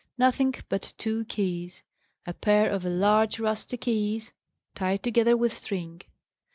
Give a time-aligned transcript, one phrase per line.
[0.17, 1.83] Nothing but two keys.
[2.25, 4.33] A pair of large rusty keys,
[4.73, 6.01] tied together with string.